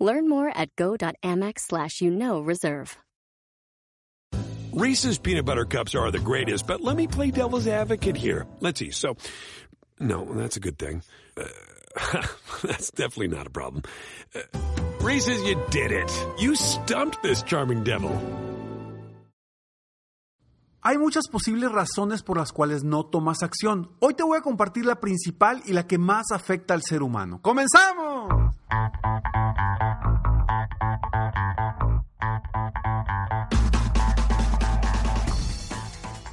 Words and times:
Learn 0.00 0.28
more 0.28 0.50
at 0.52 0.74
go.amex 0.76 1.60
slash 1.60 2.00
you 2.00 2.10
know 2.10 2.40
reserve. 2.40 2.96
Reese's 4.72 5.18
peanut 5.18 5.44
butter 5.44 5.64
cups 5.64 5.94
are 5.94 6.10
the 6.10 6.20
greatest, 6.20 6.66
but 6.66 6.80
let 6.80 6.96
me 6.96 7.06
play 7.08 7.30
devil's 7.30 7.66
advocate 7.66 8.16
here. 8.16 8.46
Let's 8.60 8.78
see. 8.78 8.92
So, 8.92 9.16
no, 9.98 10.24
that's 10.24 10.56
a 10.56 10.60
good 10.60 10.78
thing. 10.78 11.02
Uh, 11.36 11.44
that's 12.62 12.90
definitely 12.92 13.36
not 13.36 13.48
a 13.48 13.50
problem. 13.50 13.82
Uh, 14.32 14.42
Reese's, 15.00 15.42
you 15.42 15.60
did 15.70 15.90
it. 15.90 16.26
You 16.38 16.54
stumped 16.54 17.22
this 17.22 17.42
charming 17.42 17.82
devil. 17.82 18.16
Hay 20.82 20.96
muchas 20.96 21.28
posibles 21.28 21.70
razones 21.72 22.22
por 22.22 22.38
las 22.38 22.52
cuales 22.52 22.84
no 22.84 23.04
tomas 23.04 23.42
acción. 23.42 23.90
Hoy 23.98 24.14
te 24.14 24.22
voy 24.22 24.38
a 24.38 24.40
compartir 24.40 24.86
la 24.86 24.98
principal 24.98 25.62
y 25.66 25.74
la 25.74 25.86
que 25.86 25.98
más 25.98 26.32
afecta 26.32 26.72
al 26.72 26.82
ser 26.82 27.02
humano. 27.02 27.40
¡Comenzamos! 27.42 28.54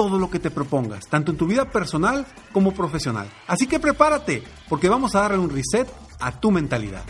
todo 0.00 0.18
lo 0.18 0.30
que 0.30 0.38
te 0.38 0.50
propongas, 0.50 1.06
tanto 1.08 1.30
en 1.30 1.36
tu 1.36 1.46
vida 1.46 1.70
personal 1.70 2.24
como 2.52 2.72
profesional. 2.72 3.30
Así 3.46 3.66
que 3.66 3.78
prepárate, 3.78 4.42
porque 4.66 4.88
vamos 4.88 5.14
a 5.14 5.20
darle 5.20 5.36
un 5.36 5.50
reset 5.50 5.86
a 6.18 6.40
tu 6.40 6.50
mentalidad. 6.50 7.02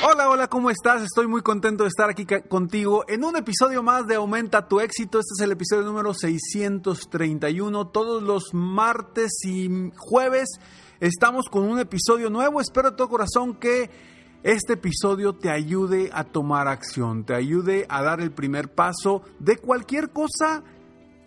Hola, 0.00 0.30
hola, 0.30 0.46
¿cómo 0.46 0.70
estás? 0.70 1.02
Estoy 1.02 1.26
muy 1.26 1.42
contento 1.42 1.82
de 1.82 1.88
estar 1.88 2.08
aquí 2.08 2.24
contigo 2.48 3.04
en 3.08 3.24
un 3.24 3.34
episodio 3.34 3.82
más 3.82 4.06
de 4.06 4.14
Aumenta 4.14 4.68
tu 4.68 4.78
éxito. 4.78 5.18
Este 5.18 5.32
es 5.38 5.40
el 5.40 5.50
episodio 5.50 5.82
número 5.82 6.14
631. 6.14 7.88
Todos 7.88 8.22
los 8.22 8.54
martes 8.54 9.32
y 9.44 9.90
jueves 9.96 10.50
estamos 11.00 11.46
con 11.50 11.64
un 11.64 11.80
episodio 11.80 12.30
nuevo. 12.30 12.60
Espero 12.60 12.92
de 12.92 12.96
todo 12.96 13.08
corazón 13.08 13.56
que 13.56 14.13
este 14.44 14.74
episodio 14.74 15.34
te 15.34 15.50
ayude 15.50 16.10
a 16.12 16.24
tomar 16.24 16.68
acción, 16.68 17.24
te 17.24 17.34
ayude 17.34 17.86
a 17.88 18.02
dar 18.02 18.20
el 18.20 18.30
primer 18.30 18.74
paso 18.74 19.22
de 19.38 19.56
cualquier 19.56 20.10
cosa 20.10 20.62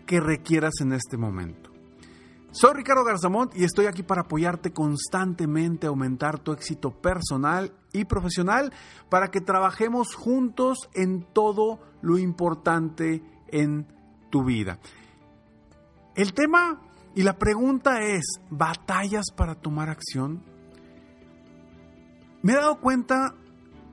que 0.06 0.20
requieras 0.20 0.76
en 0.82 0.94
este 0.94 1.18
momento. 1.18 1.72
Soy 2.52 2.76
Ricardo 2.76 3.04
Garzamont 3.04 3.58
y 3.58 3.64
estoy 3.64 3.88
aquí 3.88 4.04
para 4.04 4.22
apoyarte 4.22 4.72
constantemente 4.72 5.88
a 5.88 5.90
aumentar 5.90 6.38
tu 6.38 6.52
éxito 6.52 6.92
personal 6.92 7.74
y 7.92 8.06
profesional 8.06 8.72
para 9.10 9.30
que 9.30 9.42
trabajemos 9.42 10.14
juntos 10.14 10.88
en 10.94 11.26
todo 11.34 11.80
lo 12.04 12.20
importante 12.20 13.24
en 13.48 13.88
tu 14.30 14.44
vida. 14.44 14.78
El 16.16 16.34
tema 16.34 16.82
y 17.16 17.24
la 17.24 17.34
pregunta 17.40 18.04
es, 18.04 18.26
¿batallas 18.52 19.26
para 19.36 19.56
tomar 19.56 19.90
acción? 19.90 20.44
Me 22.42 22.54
he 22.54 22.56
dado 22.56 22.80
cuenta 22.80 23.36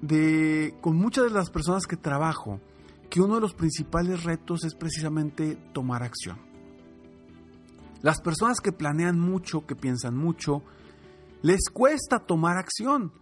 de, 0.00 0.76
con 0.80 0.96
muchas 0.96 1.24
de 1.24 1.30
las 1.30 1.50
personas 1.50 1.86
que 1.86 1.96
trabajo, 1.96 2.60
que 3.10 3.20
uno 3.20 3.36
de 3.36 3.40
los 3.40 3.54
principales 3.54 4.24
retos 4.24 4.64
es 4.64 4.74
precisamente 4.74 5.56
tomar 5.72 6.02
acción. 6.02 6.38
Las 8.02 8.20
personas 8.20 8.60
que 8.60 8.72
planean 8.72 9.18
mucho, 9.18 9.66
que 9.66 9.74
piensan 9.74 10.16
mucho, 10.16 10.62
les 11.40 11.70
cuesta 11.70 12.18
tomar 12.18 12.58
acción. 12.58 13.12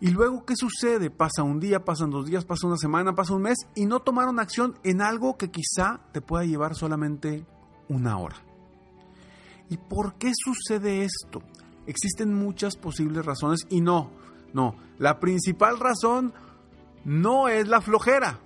Y 0.00 0.10
luego, 0.10 0.44
¿qué 0.44 0.54
sucede? 0.54 1.10
Pasa 1.10 1.42
un 1.42 1.58
día, 1.58 1.84
pasan 1.84 2.10
dos 2.10 2.26
días, 2.26 2.44
pasa 2.44 2.68
una 2.68 2.76
semana, 2.76 3.14
pasa 3.14 3.34
un 3.34 3.42
mes 3.42 3.58
y 3.74 3.86
no 3.86 3.98
tomaron 3.98 4.38
acción 4.38 4.78
en 4.84 5.02
algo 5.02 5.36
que 5.36 5.50
quizá 5.50 6.00
te 6.12 6.20
pueda 6.20 6.44
llevar 6.44 6.76
solamente 6.76 7.44
una 7.88 8.18
hora. 8.18 8.36
¿Y 9.68 9.76
por 9.76 10.14
qué 10.14 10.30
sucede 10.32 11.04
esto? 11.04 11.42
Existen 11.86 12.32
muchas 12.32 12.76
posibles 12.76 13.26
razones 13.26 13.66
y 13.68 13.80
no, 13.80 14.12
no, 14.52 14.76
la 14.98 15.20
principal 15.20 15.78
razón 15.78 16.32
no 17.04 17.48
es 17.48 17.68
la 17.68 17.80
flojera, 17.80 18.38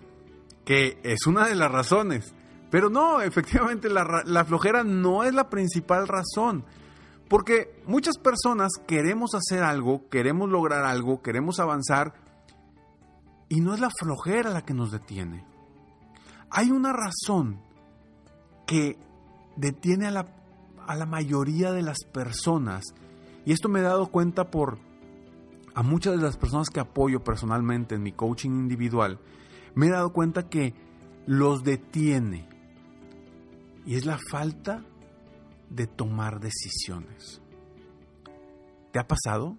que 0.64 0.98
es 1.02 1.26
una 1.26 1.48
de 1.48 1.56
las 1.56 1.70
razones. 1.70 2.34
Pero 2.70 2.88
no, 2.88 3.20
efectivamente 3.20 3.90
la, 3.90 4.44
flojera 4.46 4.82
no 4.82 5.24
es 5.24 5.34
la 5.34 5.50
principal 5.50 6.08
razón. 6.08 6.64
Porque 7.28 7.82
muchas 7.86 8.18
personas 8.18 8.70
queremos 8.86 9.34
hacer 9.34 9.62
algo, 9.62 10.08
queremos 10.08 10.48
lograr 10.48 10.84
algo, 10.84 11.22
queremos 11.22 11.60
avanzar, 11.60 12.14
y 13.48 13.60
no 13.60 13.74
es 13.74 13.80
la 13.80 13.90
flojera 13.90 14.50
la 14.50 14.64
que 14.64 14.74
nos 14.74 14.90
detiene. 14.90 15.44
Hay 16.50 16.70
una 16.70 16.92
razón 16.92 17.60
que 18.66 18.98
detiene 19.56 20.06
a 20.06 20.10
la, 20.10 20.26
a 20.86 20.96
la 20.96 21.06
mayoría 21.06 21.72
de 21.72 21.82
las 21.82 22.04
personas, 22.04 22.84
y 23.44 23.52
esto 23.52 23.68
me 23.68 23.80
he 23.80 23.82
dado 23.82 24.06
cuenta 24.06 24.50
por 24.50 24.78
a 25.74 25.82
muchas 25.82 26.16
de 26.16 26.22
las 26.22 26.36
personas 26.36 26.68
que 26.70 26.80
apoyo 26.80 27.24
personalmente 27.24 27.94
en 27.94 28.02
mi 28.02 28.12
coaching 28.12 28.50
individual, 28.50 29.18
me 29.74 29.86
he 29.86 29.90
dado 29.90 30.12
cuenta 30.12 30.48
que 30.48 30.74
los 31.26 31.62
detiene. 31.62 32.48
Y 33.86 33.96
es 33.96 34.06
la 34.06 34.18
falta 34.30 34.84
de 35.70 35.86
tomar 35.86 36.40
decisiones. 36.40 37.40
¿Te 38.92 38.98
ha 38.98 39.06
pasado? 39.06 39.56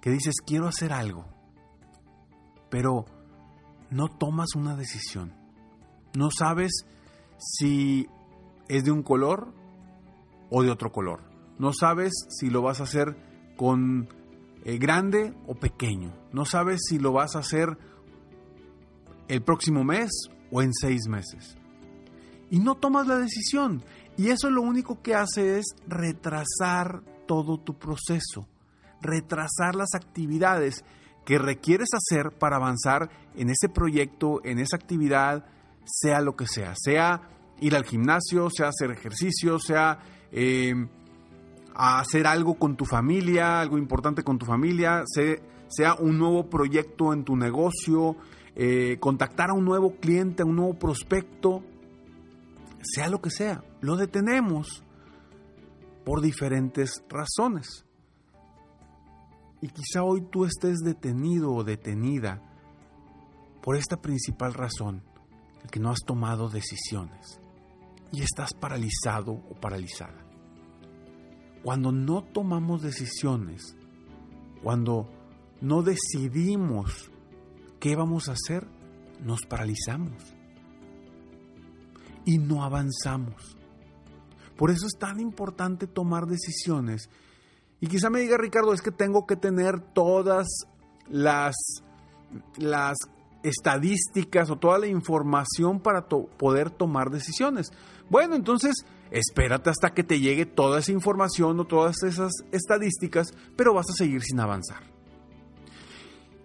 Que 0.00 0.10
dices, 0.10 0.36
quiero 0.44 0.68
hacer 0.68 0.92
algo, 0.92 1.26
pero 2.70 3.04
no 3.90 4.08
tomas 4.08 4.54
una 4.54 4.76
decisión. 4.76 5.34
No 6.16 6.30
sabes 6.30 6.86
si 7.38 8.06
es 8.68 8.84
de 8.84 8.90
un 8.90 9.02
color 9.02 9.52
o 10.50 10.62
de 10.62 10.70
otro 10.70 10.92
color. 10.92 11.20
No 11.58 11.72
sabes 11.72 12.12
si 12.28 12.50
lo 12.50 12.62
vas 12.62 12.80
a 12.80 12.84
hacer 12.84 13.16
con 13.56 14.08
eh, 14.64 14.78
grande 14.78 15.34
o 15.46 15.54
pequeño. 15.54 16.12
No 16.32 16.44
sabes 16.44 16.80
si 16.88 16.98
lo 16.98 17.12
vas 17.12 17.36
a 17.36 17.40
hacer 17.40 17.76
el 19.28 19.42
próximo 19.42 19.84
mes 19.84 20.10
o 20.50 20.62
en 20.62 20.72
seis 20.72 21.08
meses. 21.08 21.56
Y 22.50 22.58
no 22.58 22.76
tomas 22.76 23.06
la 23.06 23.18
decisión. 23.18 23.82
Y 24.16 24.28
eso 24.28 24.50
lo 24.50 24.62
único 24.62 25.00
que 25.02 25.14
hace 25.14 25.58
es 25.58 25.66
retrasar 25.86 27.02
todo 27.26 27.58
tu 27.58 27.78
proceso, 27.78 28.46
retrasar 29.00 29.74
las 29.74 29.94
actividades 29.94 30.84
que 31.24 31.38
requieres 31.38 31.88
hacer 31.94 32.32
para 32.32 32.56
avanzar 32.56 33.10
en 33.34 33.48
ese 33.48 33.68
proyecto, 33.68 34.40
en 34.44 34.58
esa 34.58 34.76
actividad, 34.76 35.46
sea 35.84 36.20
lo 36.20 36.36
que 36.36 36.46
sea, 36.46 36.74
sea 36.76 37.22
ir 37.60 37.74
al 37.74 37.84
gimnasio, 37.84 38.50
sea 38.50 38.68
hacer 38.68 38.90
ejercicio, 38.90 39.58
sea 39.58 40.00
eh, 40.30 40.74
a 41.74 42.00
hacer 42.00 42.26
algo 42.26 42.54
con 42.54 42.76
tu 42.76 42.84
familia, 42.84 43.60
algo 43.60 43.78
importante 43.78 44.22
con 44.22 44.38
tu 44.38 44.46
familia, 44.46 45.04
sea 45.06 45.94
un 45.94 46.18
nuevo 46.18 46.48
proyecto 46.48 47.12
en 47.12 47.24
tu 47.24 47.36
negocio, 47.36 48.16
eh, 48.54 48.98
contactar 49.00 49.50
a 49.50 49.54
un 49.54 49.64
nuevo 49.64 49.96
cliente, 49.96 50.42
a 50.42 50.46
un 50.46 50.56
nuevo 50.56 50.74
prospecto, 50.78 51.62
sea 52.82 53.08
lo 53.08 53.20
que 53.20 53.30
sea, 53.30 53.64
lo 53.80 53.96
detenemos 53.96 54.82
por 56.04 56.20
diferentes 56.20 57.02
razones. 57.08 57.86
Y 59.60 59.68
quizá 59.68 60.02
hoy 60.02 60.22
tú 60.22 60.44
estés 60.44 60.80
detenido 60.80 61.52
o 61.52 61.62
detenida 61.62 62.42
por 63.62 63.76
esta 63.76 63.96
principal 63.96 64.54
razón, 64.54 65.02
que 65.70 65.78
no 65.78 65.90
has 65.90 66.00
tomado 66.04 66.48
decisiones 66.48 67.40
y 68.10 68.22
estás 68.22 68.52
paralizado 68.52 69.32
o 69.32 69.54
paralizada. 69.54 70.31
Cuando 71.62 71.92
no 71.92 72.22
tomamos 72.24 72.82
decisiones, 72.82 73.76
cuando 74.62 75.08
no 75.60 75.82
decidimos 75.82 77.10
qué 77.78 77.94
vamos 77.96 78.28
a 78.28 78.32
hacer, 78.32 78.66
nos 79.24 79.42
paralizamos. 79.42 80.34
y 82.24 82.38
no 82.38 82.62
avanzamos. 82.62 83.56
Por 84.56 84.70
eso 84.70 84.86
es 84.86 84.96
tan 84.96 85.18
importante 85.18 85.88
tomar 85.88 86.26
decisiones. 86.26 87.10
Y 87.80 87.88
quizá 87.88 88.10
me 88.10 88.20
diga 88.20 88.36
Ricardo, 88.38 88.72
es 88.72 88.80
que 88.80 88.92
tengo 88.92 89.26
que 89.26 89.34
tener 89.34 89.80
todas 89.80 90.46
las, 91.08 91.56
las 92.58 92.96
estadísticas 93.42 94.50
o 94.50 94.56
toda 94.56 94.78
la 94.78 94.86
información 94.86 95.80
para 95.80 96.06
poder 96.06 96.70
tomar 96.70 97.10
decisiones. 97.10 97.72
Bueno, 98.08 98.36
entonces 98.36 98.86
espérate 99.12 99.70
hasta 99.70 99.92
que 99.92 100.02
te 100.02 100.18
llegue 100.18 100.46
toda 100.46 100.80
esa 100.80 100.92
información 100.92 101.60
o 101.60 101.66
todas 101.66 102.02
esas 102.02 102.32
estadísticas, 102.50 103.34
pero 103.56 103.74
vas 103.74 103.86
a 103.90 103.94
seguir 103.94 104.22
sin 104.22 104.40
avanzar. 104.40 104.82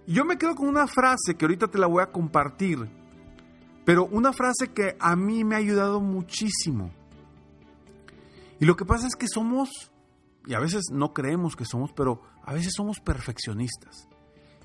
Yo 0.06 0.26
me 0.26 0.38
quedo 0.38 0.56
con 0.56 0.68
una 0.68 0.88
frase 0.88 1.36
que 1.38 1.46
ahorita 1.46 1.68
te 1.68 1.78
la 1.78 1.88
voy 1.88 2.04
a 2.04 2.12
compartir, 2.12 2.88
pero 3.86 4.06
una 4.06 4.34
frase 4.34 4.74
que 4.74 4.96
a 5.00 5.16
mí 5.16 5.44
me 5.44 5.56
ha 5.56 5.60
ayudado 5.60 6.00
muchísimo. 6.00 6.92
Y 8.60 8.66
lo 8.66 8.76
que 8.76 8.86
pasa 8.86 9.08
es 9.08 9.16
que 9.16 9.28
somos, 9.28 9.70
y 10.46 10.54
a 10.54 10.60
veces 10.60 10.86
no 10.92 11.14
creemos 11.14 11.56
que 11.56 11.66
somos, 11.66 11.92
pero 11.94 12.22
a 12.44 12.54
veces 12.54 12.74
somos 12.76 13.00
perfeccionistas 13.00 14.08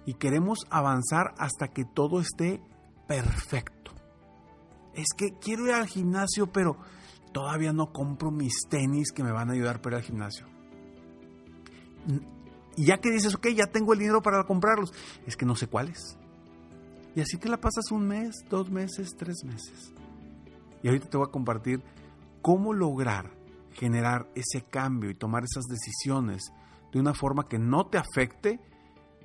y 0.06 0.14
queremos 0.14 0.60
avanzar 0.70 1.34
hasta 1.38 1.68
que 1.68 1.84
todo 1.84 2.20
esté 2.20 2.60
perfecto. 3.06 3.92
Es 4.94 5.08
que 5.16 5.38
quiero 5.38 5.66
ir 5.66 5.72
al 5.72 5.86
gimnasio, 5.86 6.52
pero 6.52 6.76
todavía 7.32 7.72
no 7.72 7.92
compro 7.92 8.30
mis 8.30 8.54
tenis 8.68 9.12
que 9.12 9.22
me 9.22 9.32
van 9.32 9.50
a 9.50 9.52
ayudar 9.52 9.80
para 9.80 9.96
ir 9.96 10.02
al 10.02 10.06
gimnasio. 10.06 10.46
Y 12.76 12.86
ya 12.86 12.98
que 12.98 13.10
dices, 13.10 13.34
ok, 13.34 13.48
ya 13.48 13.66
tengo 13.66 13.92
el 13.92 13.98
dinero 13.98 14.22
para 14.22 14.44
comprarlos, 14.44 14.92
es 15.26 15.36
que 15.36 15.46
no 15.46 15.56
sé 15.56 15.66
cuáles. 15.66 16.18
Y 17.14 17.20
así 17.20 17.36
te 17.36 17.48
la 17.48 17.58
pasas 17.58 17.90
un 17.90 18.06
mes, 18.06 18.44
dos 18.48 18.70
meses, 18.70 19.14
tres 19.16 19.44
meses. 19.44 19.92
Y 20.82 20.88
ahorita 20.88 21.08
te 21.08 21.16
voy 21.16 21.26
a 21.28 21.30
compartir 21.30 21.82
cómo 22.40 22.72
lograr 22.72 23.42
generar 23.72 24.28
ese 24.34 24.62
cambio 24.62 25.10
y 25.10 25.14
tomar 25.14 25.44
esas 25.44 25.64
decisiones 25.64 26.52
de 26.92 27.00
una 27.00 27.14
forma 27.14 27.48
que 27.48 27.58
no 27.58 27.86
te 27.86 27.98
afecte 27.98 28.60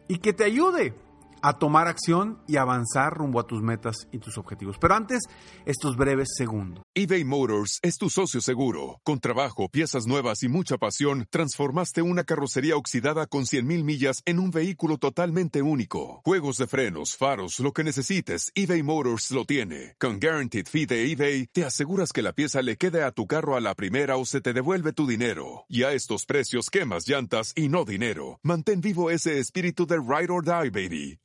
y 0.07 0.19
que 0.19 0.33
te 0.33 0.45
ayude 0.45 0.93
a 1.41 1.57
tomar 1.59 1.87
acción 1.87 2.39
y 2.47 2.57
avanzar 2.57 3.13
rumbo 3.13 3.39
a 3.39 3.47
tus 3.47 3.61
metas 3.61 4.07
y 4.11 4.19
tus 4.19 4.37
objetivos. 4.37 4.77
Pero 4.79 4.95
antes, 4.95 5.23
estos 5.65 5.95
breves 5.95 6.29
segundos. 6.35 6.83
eBay 6.93 7.23
Motors 7.23 7.79
es 7.81 7.97
tu 7.97 8.09
socio 8.09 8.41
seguro. 8.41 8.99
Con 9.03 9.19
trabajo, 9.19 9.69
piezas 9.69 10.07
nuevas 10.07 10.43
y 10.43 10.49
mucha 10.49 10.77
pasión, 10.77 11.27
transformaste 11.29 12.01
una 12.01 12.23
carrocería 12.23 12.75
oxidada 12.75 13.27
con 13.27 13.43
100.000 13.43 13.83
millas 13.83 14.21
en 14.25 14.39
un 14.39 14.51
vehículo 14.51 14.97
totalmente 14.97 15.61
único. 15.61 16.21
Juegos 16.25 16.57
de 16.57 16.67
frenos, 16.67 17.15
faros, 17.15 17.59
lo 17.59 17.71
que 17.73 17.83
necesites, 17.83 18.51
eBay 18.55 18.83
Motors 18.83 19.31
lo 19.31 19.45
tiene. 19.45 19.95
Con 19.99 20.19
Guaranteed 20.19 20.67
Fee 20.67 20.85
de 20.85 21.11
eBay, 21.11 21.47
te 21.47 21.65
aseguras 21.65 22.11
que 22.11 22.21
la 22.23 22.33
pieza 22.33 22.61
le 22.61 22.77
quede 22.77 23.03
a 23.03 23.11
tu 23.11 23.27
carro 23.27 23.55
a 23.55 23.61
la 23.61 23.75
primera 23.75 24.17
o 24.17 24.25
se 24.25 24.41
te 24.41 24.53
devuelve 24.53 24.93
tu 24.93 25.05
dinero. 25.05 25.65
Y 25.69 25.83
a 25.83 25.93
estos 25.93 26.25
precios, 26.25 26.69
quemas 26.69 27.07
llantas 27.07 27.53
y 27.55 27.69
no 27.69 27.85
dinero. 27.85 28.39
Mantén 28.43 28.81
vivo 28.81 29.11
ese 29.11 29.39
espíritu 29.39 29.85
de 29.85 29.97
Ride 29.97 30.31
or 30.31 30.43
Die, 30.43 30.69
baby 30.69 31.17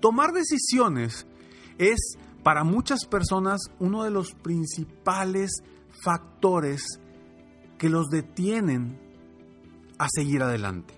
Tomar 0.00 0.32
decisiones 0.32 1.26
es 1.78 2.16
para 2.42 2.64
muchas 2.64 3.04
personas 3.04 3.60
uno 3.78 4.04
de 4.04 4.10
los 4.10 4.32
principales 4.32 5.62
factores 6.02 7.00
que 7.78 7.88
los 7.88 8.08
detienen 8.08 8.98
a 9.98 10.08
seguir 10.08 10.42
adelante. 10.42 10.94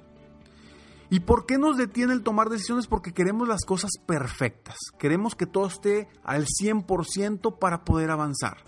¿Y 1.10 1.20
por 1.20 1.44
qué 1.44 1.58
nos 1.58 1.76
detiene 1.76 2.14
el 2.14 2.22
tomar 2.22 2.48
decisiones? 2.48 2.86
Porque 2.86 3.12
queremos 3.12 3.46
las 3.46 3.64
cosas 3.64 3.90
perfectas. 4.06 4.76
Queremos 4.98 5.34
que 5.34 5.46
todo 5.46 5.66
esté 5.66 6.08
al 6.24 6.46
100% 6.46 7.58
para 7.58 7.84
poder 7.84 8.10
avanzar. 8.10 8.58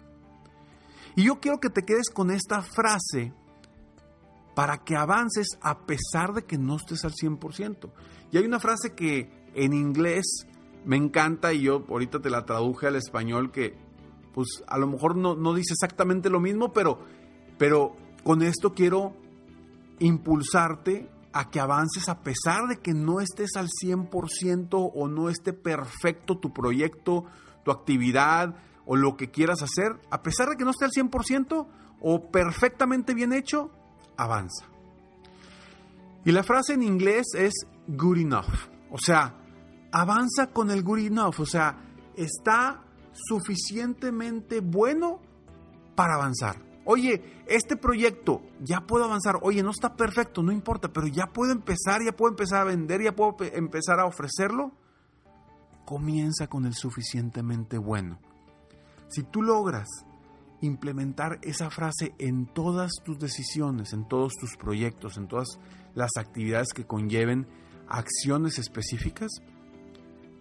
Y 1.16 1.24
yo 1.24 1.40
quiero 1.40 1.58
que 1.58 1.70
te 1.70 1.84
quedes 1.84 2.10
con 2.10 2.30
esta 2.30 2.60
frase 2.60 3.32
para 4.54 4.78
que 4.84 4.96
avances 4.96 5.48
a 5.62 5.86
pesar 5.86 6.32
de 6.34 6.44
que 6.44 6.58
no 6.58 6.76
estés 6.76 7.04
al 7.04 7.12
100%. 7.12 7.90
Y 8.30 8.36
hay 8.36 8.44
una 8.44 8.60
frase 8.60 8.94
que 8.94 9.43
en 9.54 9.72
inglés 9.72 10.46
me 10.84 10.96
encanta 10.96 11.52
y 11.52 11.62
yo 11.62 11.84
ahorita 11.88 12.20
te 12.20 12.30
la 12.30 12.44
traduje 12.44 12.86
al 12.86 12.96
español 12.96 13.50
que 13.50 13.76
pues 14.34 14.64
a 14.66 14.78
lo 14.78 14.88
mejor 14.88 15.16
no, 15.16 15.34
no 15.36 15.54
dice 15.54 15.74
exactamente 15.74 16.28
lo 16.28 16.40
mismo, 16.40 16.72
pero, 16.72 16.98
pero 17.56 17.96
con 18.24 18.42
esto 18.42 18.74
quiero 18.74 19.14
impulsarte 20.00 21.08
a 21.32 21.50
que 21.50 21.60
avances 21.60 22.08
a 22.08 22.20
pesar 22.20 22.66
de 22.68 22.76
que 22.76 22.94
no 22.94 23.20
estés 23.20 23.56
al 23.56 23.68
100% 23.68 24.92
o 24.94 25.08
no 25.08 25.28
esté 25.28 25.52
perfecto 25.52 26.38
tu 26.38 26.52
proyecto, 26.52 27.24
tu 27.64 27.70
actividad 27.70 28.56
o 28.86 28.96
lo 28.96 29.16
que 29.16 29.30
quieras 29.30 29.62
hacer, 29.62 30.00
a 30.10 30.22
pesar 30.22 30.48
de 30.48 30.56
que 30.56 30.64
no 30.64 30.70
esté 30.70 30.84
al 30.84 30.90
100% 30.90 31.66
o 32.00 32.30
perfectamente 32.30 33.14
bien 33.14 33.32
hecho, 33.32 33.70
avanza. 34.16 34.66
Y 36.24 36.32
la 36.32 36.42
frase 36.42 36.74
en 36.74 36.82
inglés 36.82 37.26
es 37.34 37.52
good 37.86 38.18
enough. 38.18 38.68
O 38.90 38.98
sea, 38.98 39.34
avanza 39.94 40.48
con 40.48 40.72
el 40.72 40.82
good 40.82 40.98
enough, 40.98 41.38
o 41.38 41.46
sea, 41.46 41.78
está 42.16 42.82
suficientemente 43.12 44.58
bueno 44.58 45.20
para 45.94 46.16
avanzar. 46.16 46.56
Oye, 46.84 47.44
este 47.46 47.76
proyecto 47.76 48.42
ya 48.60 48.80
puedo 48.80 49.04
avanzar. 49.04 49.38
Oye, 49.42 49.62
no 49.62 49.70
está 49.70 49.94
perfecto, 49.94 50.42
no 50.42 50.50
importa, 50.50 50.92
pero 50.92 51.06
ya 51.06 51.28
puedo 51.28 51.52
empezar, 51.52 52.02
ya 52.04 52.10
puedo 52.10 52.32
empezar 52.32 52.62
a 52.62 52.64
vender, 52.64 53.02
ya 53.02 53.14
puedo 53.14 53.36
empezar 53.52 54.00
a 54.00 54.06
ofrecerlo. 54.06 54.72
Comienza 55.84 56.48
con 56.48 56.66
el 56.66 56.74
suficientemente 56.74 57.78
bueno. 57.78 58.18
Si 59.06 59.22
tú 59.22 59.42
logras 59.42 59.88
implementar 60.60 61.38
esa 61.42 61.70
frase 61.70 62.16
en 62.18 62.46
todas 62.46 62.90
tus 63.04 63.20
decisiones, 63.20 63.92
en 63.92 64.08
todos 64.08 64.32
tus 64.34 64.56
proyectos, 64.56 65.18
en 65.18 65.28
todas 65.28 65.60
las 65.94 66.10
actividades 66.18 66.72
que 66.74 66.84
conlleven 66.84 67.46
acciones 67.86 68.58
específicas, 68.58 69.30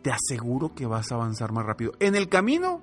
te 0.04 0.12
aseguro 0.12 0.76
que 0.76 0.86
vas 0.86 1.12
a 1.12 1.16
avanzar 1.16 1.52
más 1.52 1.66
rápido. 1.66 1.94
En 2.00 2.16
el 2.16 2.30
camino, 2.30 2.82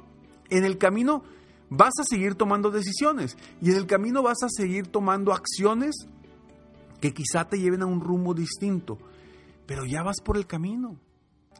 en 0.48 0.64
el 0.64 0.78
camino 0.78 1.22
vas 1.68 1.92
a 2.00 2.04
seguir 2.04 2.34
tomando 2.34 2.70
decisiones 2.70 3.36
y 3.60 3.70
en 3.70 3.76
el 3.76 3.86
camino 3.86 4.22
vas 4.22 4.42
a 4.42 4.48
seguir 4.48 4.88
tomando 4.88 5.32
acciones 5.32 6.08
que 7.00 7.12
quizá 7.12 7.44
te 7.44 7.58
lleven 7.58 7.82
a 7.82 7.86
un 7.86 8.00
rumbo 8.00 8.34
distinto, 8.34 8.98
pero 9.66 9.84
ya 9.84 10.02
vas 10.02 10.20
por 10.24 10.36
el 10.36 10.46
camino, 10.46 10.98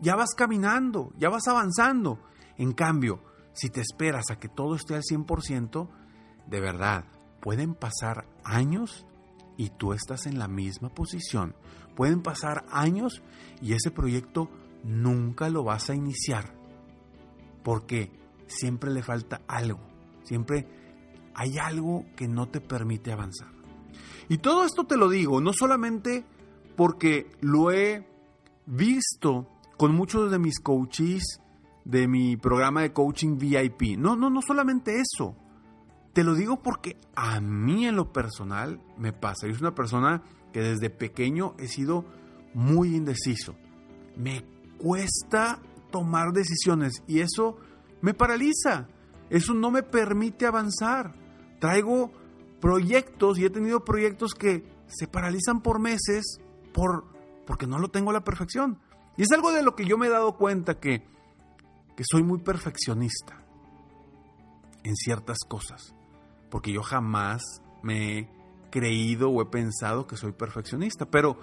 ya 0.01 0.17
vas 0.17 0.35
caminando, 0.37 1.13
ya 1.17 1.29
vas 1.29 1.47
avanzando. 1.47 2.19
En 2.57 2.73
cambio, 2.73 3.23
si 3.53 3.71
te 3.71 3.81
esperas 3.81 4.31
a 4.31 4.39
que 4.39 4.49
todo 4.49 4.75
esté 4.75 4.95
al 4.95 5.03
100%, 5.03 5.89
de 6.47 6.61
verdad, 6.61 7.05
pueden 7.41 7.75
pasar 7.75 8.27
años 8.45 9.07
y 9.57 9.71
tú 9.71 9.93
estás 9.93 10.27
en 10.27 10.39
la 10.39 10.49
misma 10.49 10.89
posición. 10.89 11.55
Pueden 11.95 12.23
pasar 12.23 12.65
años 12.71 13.23
y 13.61 13.75
ese 13.75 13.91
proyecto 13.91 14.49
nunca 14.85 15.49
lo 15.49 15.65
vas 15.65 15.91
a 15.91 15.95
iniciar. 15.95 16.55
Porque 17.63 18.11
siempre 18.47 18.91
le 18.91 19.03
falta 19.03 19.43
algo. 19.47 19.81
Siempre 20.25 20.67
hay 21.35 21.59
algo 21.59 22.07
que 22.17 22.29
no 22.29 22.49
te 22.49 22.61
permite 22.61 23.13
avanzar. 23.13 23.51
Y 24.29 24.39
todo 24.39 24.65
esto 24.65 24.85
te 24.85 24.97
lo 24.97 25.09
digo, 25.09 25.41
no 25.41 25.53
solamente 25.53 26.25
porque 26.77 27.31
lo 27.41 27.73
he 27.73 28.07
visto 28.67 29.49
con 29.77 29.95
muchos 29.95 30.31
de 30.31 30.39
mis 30.39 30.61
coaches 30.61 31.41
de 31.85 32.07
mi 32.07 32.37
programa 32.37 32.83
de 32.83 32.93
coaching 32.93 33.39
VIP. 33.39 33.99
No, 33.99 34.17
no, 34.17 34.31
no 34.31 34.41
solamente 34.43 35.01
eso. 35.01 35.35
Te 36.13 36.25
lo 36.25 36.35
digo 36.35 36.63
porque 36.63 36.97
a 37.15 37.41
mí 37.41 37.87
en 37.87 37.97
lo 37.97 38.13
personal 38.13 38.81
me 38.99 39.13
pasa. 39.13 39.47
Yo 39.47 39.55
soy 39.55 39.63
una 39.63 39.75
persona 39.75 40.23
que 40.53 40.61
desde 40.61 40.91
pequeño 40.91 41.55
he 41.59 41.69
sido 41.69 42.05
muy 42.55 42.95
indeciso. 42.95 43.55
Me 44.17 44.45
cuesta 44.81 45.61
tomar 45.91 46.33
decisiones 46.33 47.03
y 47.07 47.21
eso 47.21 47.59
me 48.01 48.15
paraliza. 48.15 48.89
Eso 49.29 49.55
no 49.55 49.71
me 49.71 49.83
permite 49.83 50.47
avanzar. 50.47 51.15
Traigo 51.61 52.11
proyectos 52.61 53.39
y 53.39 53.45
he 53.45 53.51
tenido 53.51 53.85
proyectos 53.85 54.35
que 54.35 54.65
se 54.87 55.07
paralizan 55.07 55.61
por 55.63 55.79
meses 55.79 56.41
por, 56.73 57.05
porque 57.47 57.67
no 57.67 57.79
lo 57.79 57.89
tengo 57.89 58.11
a 58.11 58.15
la 58.15 58.25
perfección. 58.25 58.81
Y 59.17 59.23
es 59.23 59.31
algo 59.33 59.53
de 59.53 59.63
lo 59.63 59.77
que 59.77 59.85
yo 59.85 59.99
me 59.99 60.07
he 60.07 60.11
dado 60.11 60.37
cuenta 60.37 60.81
que, 60.81 61.07
que 61.97 62.05
soy 62.11 62.23
muy 62.23 62.39
perfeccionista 62.39 63.45
en 64.83 64.97
ciertas 64.97 65.39
cosas. 65.47 65.95
Porque 66.51 66.73
yo 66.73 66.83
jamás 66.83 67.43
me 67.83 68.19
he 68.19 68.29
creído 68.71 69.31
o 69.31 69.43
he 69.43 69.47
pensado 69.47 70.07
que 70.07 70.17
soy 70.17 70.33
perfeccionista. 70.33 71.07
Pero 71.07 71.39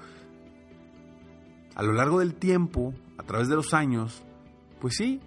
a 1.77 1.83
lo 1.83 1.93
largo 1.93 2.19
del 2.19 2.33
tiempo, 2.33 2.95
a 3.19 3.23
través 3.23 3.49
de 3.49 3.55
los 3.55 3.71
años, 3.75 4.23
pues 4.81 4.95
sí, 4.95 5.21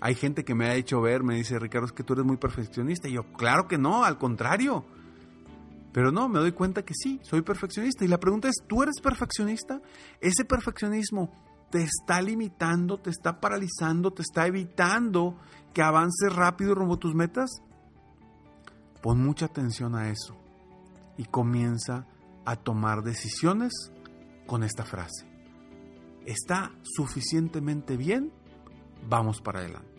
hay 0.00 0.16
gente 0.16 0.44
que 0.44 0.52
me 0.52 0.66
ha 0.66 0.74
hecho 0.74 1.00
ver, 1.00 1.22
me 1.22 1.36
dice, 1.36 1.60
Ricardo, 1.60 1.86
es 1.86 1.92
que 1.92 2.02
tú 2.02 2.14
eres 2.14 2.24
muy 2.24 2.38
perfeccionista. 2.38 3.08
Y 3.08 3.12
yo, 3.12 3.32
claro 3.34 3.68
que 3.68 3.78
no, 3.78 4.02
al 4.02 4.18
contrario. 4.18 4.84
Pero 5.92 6.10
no, 6.10 6.28
me 6.28 6.40
doy 6.40 6.50
cuenta 6.50 6.84
que 6.84 6.92
sí, 6.92 7.20
soy 7.22 7.42
perfeccionista. 7.42 8.04
Y 8.04 8.08
la 8.08 8.18
pregunta 8.18 8.48
es, 8.48 8.56
¿tú 8.66 8.82
eres 8.82 9.00
perfeccionista? 9.00 9.80
Ese 10.20 10.44
perfeccionismo 10.44 11.30
te 11.70 11.84
está 11.84 12.20
limitando, 12.20 12.98
te 12.98 13.10
está 13.10 13.40
paralizando, 13.40 14.10
te 14.10 14.22
está 14.22 14.48
evitando 14.48 15.38
que 15.72 15.82
avances 15.82 16.34
rápido 16.34 16.74
rumbo 16.74 16.94
a 16.94 16.98
tus 16.98 17.14
metas. 17.14 17.62
Pon 19.00 19.22
mucha 19.22 19.46
atención 19.46 19.94
a 19.94 20.10
eso 20.10 20.36
y 21.16 21.26
comienza 21.26 22.08
a 22.44 22.56
tomar 22.56 23.04
decisiones 23.04 23.92
con 24.48 24.64
esta 24.64 24.84
frase. 24.84 25.31
¿Está 26.26 26.72
suficientemente 26.82 27.96
bien? 27.96 28.32
Vamos 29.08 29.40
para 29.40 29.60
adelante 29.60 29.92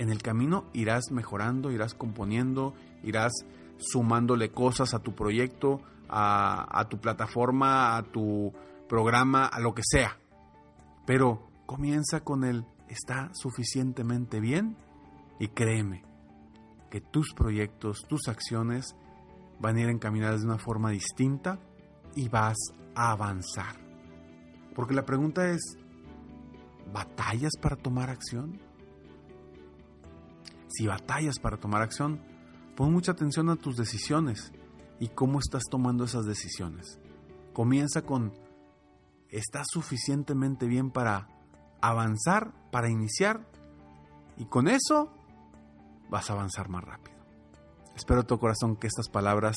en 0.00 0.10
el 0.10 0.22
camino 0.22 0.64
irás 0.72 1.10
mejorando, 1.10 1.70
irás 1.70 1.92
componiendo, 1.92 2.72
irás 3.02 3.32
sumándole 3.76 4.50
cosas 4.50 4.94
a 4.94 5.00
tu 5.00 5.14
proyecto, 5.14 5.82
a, 6.08 6.86
tu 6.88 6.98
plataforma, 6.98 7.98
a 7.98 8.02
tu 8.02 8.50
programa, 8.88 9.44
a 9.44 9.60
lo 9.60 9.74
que 9.74 9.82
sea. 9.84 10.18
Pero 11.06 11.50
comienza 11.66 12.20
con 12.20 12.44
el 12.44 12.64
está 12.88 13.30
suficientemente 13.34 14.40
bien 14.40 14.74
y 15.38 15.48
créeme 15.48 16.02
que 16.90 17.02
tus 17.02 17.34
proyectos, 17.34 18.06
tus 18.08 18.26
acciones 18.26 18.96
van 19.60 19.76
a 19.76 19.80
ir 19.82 19.90
encaminadas 19.90 20.40
de 20.40 20.46
una 20.46 20.58
forma 20.58 20.90
distinta 20.90 21.60
y 22.16 22.30
vas 22.30 22.56
a 22.94 23.12
avanzar. 23.12 23.89
Porque 24.74 24.94
la 24.94 25.04
pregunta 25.04 25.50
es, 25.50 25.76
¿batallas 26.92 27.52
para 27.60 27.76
tomar 27.76 28.10
acción? 28.10 28.58
si 30.70 30.86
batallas 30.86 31.38
para 31.38 31.56
tomar 31.56 31.82
acción, 31.82 32.20
pon 32.76 32.92
mucha 32.92 33.12
atención 33.12 33.50
a 33.50 33.56
tus 33.56 33.76
decisiones 33.76 34.52
y 34.98 35.08
cómo 35.08 35.38
estás 35.38 35.64
tomando 35.70 36.04
esas 36.04 36.24
decisiones. 36.26 36.98
Comienza 37.52 38.02
con, 38.02 38.32
¿estás 39.28 39.66
suficientemente 39.70 40.66
bien 40.66 40.90
para 40.90 41.28
avanzar, 41.80 42.52
para 42.70 42.88
iniciar? 42.88 43.46
Y 44.36 44.46
con 44.46 44.68
eso 44.68 45.12
vas 46.08 46.30
a 46.30 46.34
avanzar 46.34 46.68
más 46.68 46.84
rápido. 46.84 47.18
Espero 47.96 48.24
tu 48.24 48.38
corazón 48.38 48.76
que 48.76 48.86
estas 48.86 49.08
palabras 49.08 49.56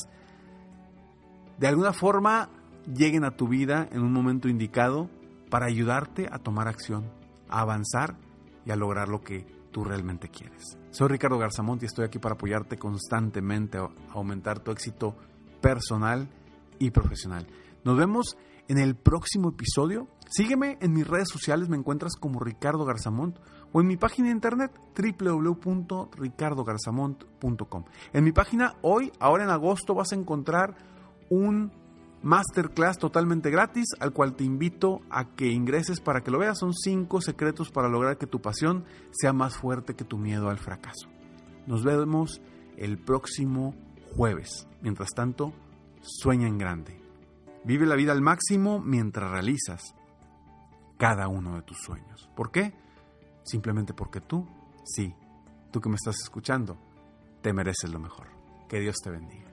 de 1.60 1.67
alguna 1.67 1.93
forma 1.93 2.50
lleguen 2.85 3.23
a 3.23 3.31
tu 3.31 3.47
vida 3.47 3.87
en 3.91 4.01
un 4.01 4.11
momento 4.11 4.47
indicado 4.47 5.09
para 5.49 5.67
ayudarte 5.67 6.27
a 6.31 6.39
tomar 6.39 6.67
acción, 6.67 7.05
a 7.49 7.61
avanzar 7.61 8.17
y 8.65 8.71
a 8.71 8.75
lograr 8.75 9.07
lo 9.07 9.21
que 9.21 9.45
tú 9.71 9.83
realmente 9.83 10.29
quieres. 10.29 10.77
Soy 10.91 11.09
Ricardo 11.09 11.37
Garzamont 11.37 11.81
y 11.83 11.85
estoy 11.85 12.05
aquí 12.05 12.19
para 12.19 12.35
apoyarte 12.35 12.77
constantemente 12.77 13.77
a 13.77 13.89
aumentar 14.11 14.59
tu 14.59 14.71
éxito 14.71 15.15
personal 15.61 16.29
y 16.79 16.91
profesional. 16.91 17.47
Nos 17.83 17.97
vemos 17.97 18.37
en 18.67 18.77
el 18.77 18.95
próximo 18.95 19.49
episodio. 19.49 20.07
Sígueme 20.29 20.77
en 20.81 20.93
mis 20.93 21.07
redes 21.07 21.29
sociales, 21.29 21.69
me 21.69 21.77
encuentras 21.77 22.15
como 22.15 22.39
Ricardo 22.39 22.85
Garzamont 22.85 23.37
o 23.71 23.81
en 23.81 23.87
mi 23.87 23.97
página 23.97 24.27
de 24.27 24.33
internet 24.33 24.71
www.ricardogarzamont.com. 24.95 27.83
En 28.13 28.23
mi 28.23 28.31
página 28.31 28.75
hoy, 28.81 29.11
ahora 29.19 29.43
en 29.43 29.49
agosto, 29.49 29.95
vas 29.95 30.11
a 30.11 30.15
encontrar 30.15 30.75
un 31.29 31.71
masterclass 32.24 32.98
totalmente 32.98 33.51
gratis 33.51 33.86
al 34.00 34.13
cual 34.13 34.36
te 34.36 34.44
invito 34.44 35.01
a 35.10 35.36
que 35.36 35.48
ingreses 35.48 36.00
para 36.00 36.22
que 36.22 36.32
lo 36.32 36.39
veas. 36.39 36.58
Son 36.58 36.74
cinco 36.74 37.22
secretos 37.22 37.70
para 37.70 37.89
lograr 37.89 38.18
que 38.18 38.27
tu 38.27 38.42
pasión 38.42 38.86
sea 39.12 39.34
más 39.34 39.56
fuerte 39.58 39.96
que 39.96 40.06
tu 40.06 40.18
miedo 40.18 40.50
al 40.50 40.58
fracaso. 40.58 41.10
Nos 41.68 41.84
vemos 41.84 42.42
el 42.77 42.98
próximo 42.98 43.75
jueves. 44.15 44.68
Mientras 44.82 45.10
tanto, 45.15 45.53
sueña 46.01 46.48
en 46.48 46.58
grande. 46.58 47.00
Vive 47.63 47.86
la 47.86 47.96
vida 47.96 48.12
al 48.12 48.22
máximo 48.22 48.80
mientras 48.80 49.30
realizas 49.32 49.96
cada 50.98 51.27
uno 51.27 51.56
de 51.56 51.62
tus 51.62 51.77
sueños. 51.77 52.30
¿Por 52.36 52.51
qué? 52.51 52.74
Simplemente 53.44 53.94
porque 53.94 54.22
tú, 54.22 54.48
sí, 54.84 55.13
tú 55.72 55.80
que 55.80 55.89
me 55.89 55.96
estás 55.96 56.15
escuchando, 56.22 56.77
te 57.42 57.53
mereces 57.53 57.92
lo 57.92 58.00
mejor. 58.00 58.27
Que 58.68 58.80
Dios 58.80 58.96
te 59.03 59.12
bendiga. 59.12 59.52